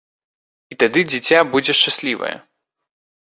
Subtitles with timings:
[0.73, 2.31] І тады дзіця будзе шчаслівае.